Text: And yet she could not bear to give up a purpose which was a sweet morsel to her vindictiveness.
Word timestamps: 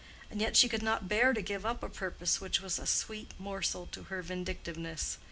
And 0.31 0.41
yet 0.41 0.57
she 0.57 0.67
could 0.67 0.81
not 0.81 1.07
bear 1.07 1.31
to 1.31 1.43
give 1.43 1.63
up 1.63 1.83
a 1.83 1.87
purpose 1.87 2.41
which 2.41 2.59
was 2.59 2.79
a 2.79 2.87
sweet 2.87 3.33
morsel 3.37 3.85
to 3.91 4.01
her 4.05 4.23
vindictiveness. 4.23 5.19